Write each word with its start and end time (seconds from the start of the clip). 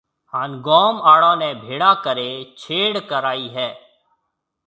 ھان 0.31 0.51
گوم 0.65 0.95
آݪو 1.13 1.33
نيَ 1.39 1.49
ڀيݪا 1.63 1.91
ڪرَي 2.03 2.31
ڇيڙ 2.59 2.91
ڪرائيَ 3.09 3.45
ھيََََ 3.55 3.67